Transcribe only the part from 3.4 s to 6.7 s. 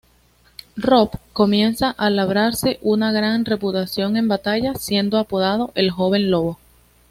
reputación en batalla, siendo apodado "El Joven Lobo".